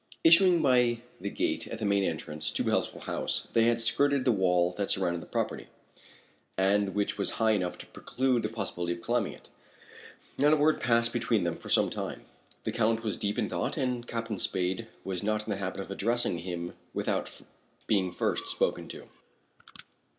[0.23, 4.31] Issuing by the gate at the main entrance to Healthful House, they had skirted the
[4.31, 5.67] wall that surrounded the property,
[6.57, 9.49] and which was high enough to preclude the possibility of climbing it.
[10.39, 12.25] Not a word passed between them for some time;
[12.63, 15.91] the Count was deep in thought and Captain Spade was not in the habit of
[15.91, 17.39] addressing him without
[17.85, 19.07] being first spoken to.